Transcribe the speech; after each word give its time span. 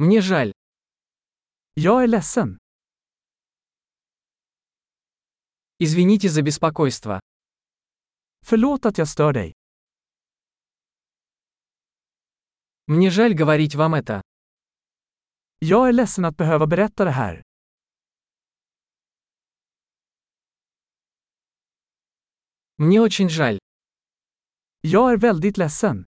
Мне 0.00 0.20
жаль. 0.20 0.52
Är 1.76 2.06
ledsen. 2.06 2.58
Извините 5.78 6.28
за 6.28 6.42
беспокойство. 6.42 7.20
Förlåt 8.46 8.86
att 8.86 8.98
jag 8.98 9.08
stör 9.08 9.32
dig. 9.32 9.52
Мне 12.86 13.10
жаль 13.10 13.34
говорить 13.34 13.74
вам 13.74 13.94
это. 13.94 14.22
Jag 15.58 15.88
är 15.88 15.92
ledsen 15.92 16.24
att 16.24 16.36
behöva 16.36 16.66
berätta 16.66 17.04
det 17.04 17.10
här. 17.10 17.42
Мне 22.76 23.00
очень 23.00 23.28
жаль. 23.28 23.58
Jag 24.80 25.12
är 25.12 25.16
väldigt 25.16 25.56
ledsen. 25.56 26.07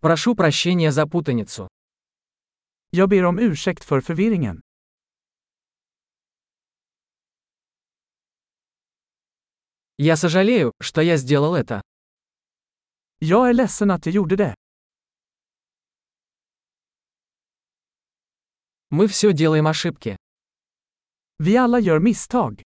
Прошу 0.00 0.34
прощения 0.34 0.92
за 0.92 1.06
путаницу. 1.06 1.68
Jag 2.90 3.08
ber 3.10 3.24
om 3.24 3.38
ursäkt 3.38 3.84
för 3.84 4.00
förvirringen. 4.00 4.62
Я 9.98 10.16
сожалею, 10.16 10.72
что 10.80 11.02
я 11.02 11.18
сделал 11.18 11.54
это. 11.54 11.82
Jag 13.18 13.48
är 13.50 13.52
ledsen 13.52 13.90
att 13.90 14.06
jag 14.06 14.14
gjorde 14.14 14.36
det. 14.36 14.54
Мы 18.88 19.06
все 19.06 19.32
делаем 19.32 19.66
ошибки. 19.66 20.16
Vi 21.38 21.56
alla 21.56 21.78
gör 21.78 21.98
misstag. 21.98 22.62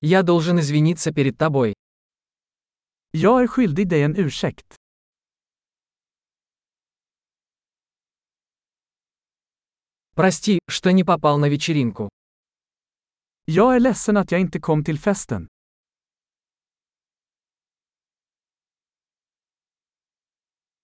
Я 0.00 0.22
должен 0.22 0.58
извиниться 0.58 1.12
перед 1.12 1.38
тобой. 1.38 1.77
Jag 3.10 3.42
är 3.42 3.46
skyldig 3.46 3.88
dig 3.88 4.02
en 4.02 4.16
ursäkt. 4.16 4.74
Прости, 10.16 10.58
что 10.68 10.90
не 10.92 11.04
попал 11.04 11.38
на 11.38 11.48
вечеринку. 11.48 12.08
Jag 13.44 13.76
är 13.76 13.80
ledsen 13.80 14.16
att 14.16 14.32
jag 14.32 14.40
inte 14.40 14.60
kom 14.60 14.84
till 14.84 14.98
festen. 14.98 15.48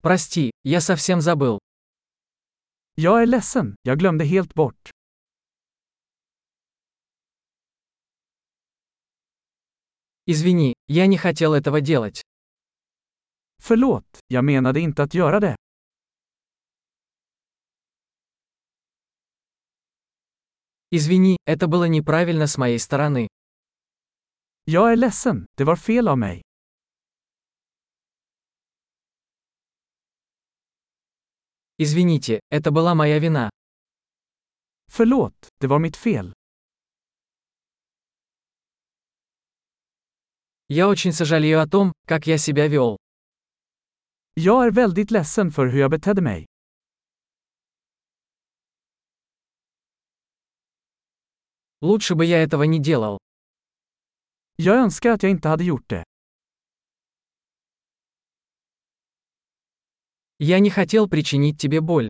Прости, 0.02 0.50
я 0.62 0.80
совсем 0.80 1.20
забыл. 1.20 1.58
Jag 2.94 3.22
är 3.22 3.26
ledsen, 3.26 3.76
jag 3.82 3.98
glömde 3.98 4.24
helt 4.24 4.54
bort. 4.54 4.90
Извини, 10.26 10.74
я 10.86 11.06
не 11.06 11.18
хотел 11.18 11.54
этого 11.54 11.80
делать. 11.80 12.22
Förlåt, 13.58 14.04
jag 14.28 14.44
menade 14.44 14.80
inte 14.80 15.02
att 15.02 15.14
göra 15.14 15.40
det. 15.40 15.56
Извини, 20.90 21.36
это 21.46 21.66
было 21.66 21.84
неправильно 21.84 22.46
с 22.46 22.56
моей 22.58 22.78
стороны. 22.78 23.28
Jag 24.64 24.92
är 24.92 24.96
ledsen, 24.96 25.46
det 25.56 25.64
var 25.64 25.76
fel 25.76 26.08
av 26.08 26.18
mig. 26.18 26.42
Извините, 31.78 32.40
это 32.50 32.70
была 32.70 32.94
моя 32.94 33.18
вина. 33.18 33.50
Förlåt, 34.86 35.48
det 35.60 35.66
var 35.66 35.78
mitt 35.78 35.96
fel. 35.96 36.32
Я 40.68 40.88
очень 40.88 41.12
сожалею 41.12 41.60
о 41.60 41.66
том, 41.66 41.92
как 42.06 42.26
я 42.26 42.38
себя 42.38 42.68
вел. 42.68 42.96
Jag 44.34 44.66
är 44.66 44.70
väldigt 44.70 45.10
ledsen 45.10 45.50
för 45.50 45.66
hur 45.66 45.80
jag 45.80 45.90
betedde 45.90 46.22
mig. 46.22 46.46
Лучше 51.80 52.14
бы 52.14 52.24
я 52.24 52.42
этого 52.42 52.62
не 52.62 52.78
делал. 52.78 53.18
Jag 54.56 54.76
önskar 54.76 55.10
att 55.10 55.22
jag 55.22 55.30
inte 55.30 55.48
hade 55.48 55.64
gjort 55.64 55.88
det. 55.88 56.04
Я 60.38 60.60
не 60.60 60.70
хотел 60.70 61.08
причинить 61.08 61.60
тебе 61.60 61.80
боль. 61.80 62.08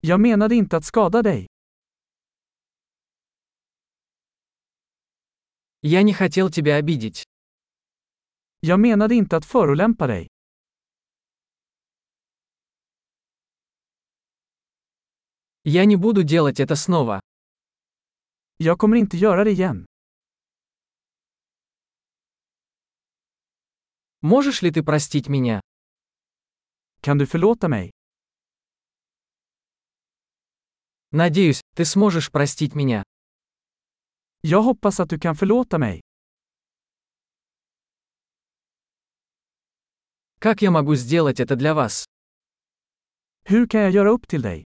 Jag 0.00 0.20
menade 0.20 0.54
inte 0.54 0.76
att 0.76 0.84
skada 0.84 1.22
dig. 1.22 1.46
Я 5.80 6.02
не 6.02 6.12
хотел 6.12 6.50
тебя 6.50 6.76
обидеть. 6.76 7.24
Jag 8.60 8.80
menade 8.80 9.14
inte 9.14 9.36
att 9.36 9.44
förolämpa 9.44 10.06
dig. 10.06 10.28
Я 15.62 15.84
не 15.84 15.96
буду 15.96 16.22
делать 16.24 16.60
это 16.60 16.76
снова. 16.76 17.20
Jag 18.56 18.78
kommer 18.78 18.96
inte 18.96 19.16
göra 19.16 19.44
det 19.44 19.50
igen. 19.50 19.86
Можешь 24.20 24.62
ли 24.62 24.72
ты 24.72 24.82
простить 24.82 25.28
меня? 25.28 25.60
Kan 27.00 27.18
du 27.18 27.26
förlåta 27.26 27.68
mig? 27.68 27.92
Надеюсь, 31.12 31.62
ты 31.76 31.84
сможешь 31.84 32.32
простить 32.32 32.74
меня. 32.74 33.04
Jag 34.40 34.62
hoppas 34.62 35.00
att 35.00 35.10
du 35.10 35.18
kan 35.18 35.36
förlåta 35.36 35.78
mig. 35.78 36.00
Как 40.38 40.62
я 40.62 40.70
могу 40.70 40.94
сделать 40.94 41.40
это 41.40 41.56
для 41.56 41.74
вас? 41.74 42.04
Hur 43.44 43.66
kan 43.66 43.80
jag 43.80 43.90
göra 43.90 44.10
upp 44.10 44.28
till 44.28 44.42
dig? 44.42 44.64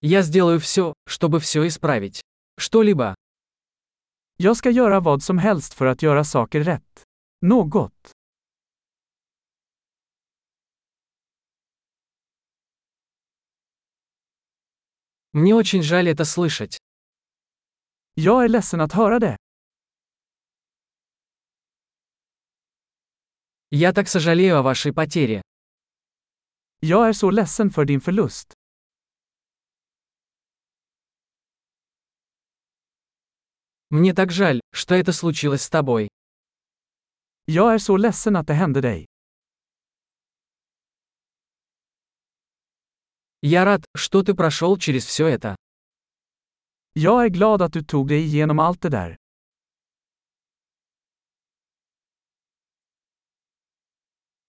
Я 0.00 0.22
сделаю 0.22 0.60
все, 0.60 0.94
чтобы 1.06 1.40
все 1.40 1.66
исправить. 1.66 2.20
Что-либо. 2.60 3.14
Jag 4.36 4.56
ska 4.56 4.70
göra 4.70 5.00
vad 5.00 5.22
som 5.22 5.38
helst 5.38 5.74
för 5.74 5.86
att 5.86 6.02
göra 6.02 6.24
saker 6.24 6.60
rätt. 6.60 7.04
Något. 7.40 8.12
Мне 15.32 15.54
очень 15.54 15.82
жаль 15.82 16.08
это 16.08 16.24
слышать. 16.24 16.78
Jag 18.14 18.44
är 18.44 18.48
ledsen 18.48 18.80
att 18.80 18.92
höra 18.92 19.18
det. 19.18 19.36
Я 23.70 23.92
так 23.92 24.08
сожалею 24.08 24.58
о 24.58 24.62
вашей 24.62 24.92
потере. 24.92 25.42
Jag 26.80 27.08
är 27.08 27.12
så 27.12 27.30
ledsen 27.30 27.70
för 27.70 27.84
din 27.84 28.00
förlust. 28.00 28.54
Мне 33.88 34.14
так 34.14 34.32
жаль, 34.32 34.60
что 34.72 34.94
это 34.94 35.12
случилось 35.12 35.62
с 35.62 35.70
тобой. 35.70 36.08
Jag 37.44 37.74
är 37.74 37.78
så 37.78 37.96
ledsen 37.96 38.36
att 38.36 38.46
det 38.46 38.54
hände 38.54 38.80
dig. 38.80 39.06
Я 43.42 43.64
рад, 43.64 43.84
что 43.94 44.22
ты 44.22 44.34
прошел 44.34 44.76
через 44.76 45.06
все 45.06 45.26
это. 45.28 45.56
Jag 46.94 47.24
är 47.24 47.28
glad 47.28 47.62
att 47.62 47.72
du 47.72 47.82
tog 47.84 48.08
dig 48.08 48.22
igenom 48.24 48.58
allt 48.58 48.80
det 48.80 48.88
där. 48.88 49.16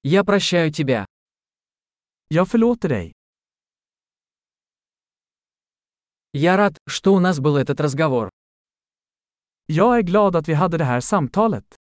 Я 0.04 0.24
прощаю 0.24 0.72
тебя. 0.74 1.06
Jag 2.28 2.50
förlåter 2.50 2.90
dig. 2.90 3.14
Я 6.34 6.58
рад, 6.58 6.78
что 6.90 7.14
у 7.14 7.20
нас 7.20 7.40
был 7.40 7.58
этот 7.58 7.80
разговор. 7.80 8.30
Jag 9.66 9.98
är 9.98 10.02
glad 10.02 10.36
att 10.36 10.48
vi 10.48 10.54
hade 10.54 10.78
det 10.78 10.86
här 10.86 11.02
samtalet. 11.02 11.81